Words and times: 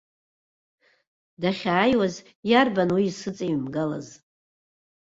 Дахьааиуаз 1.41 2.15
иарбан 2.49 2.89
уи 2.95 3.03
исыҵеимгалаз! 3.09 4.07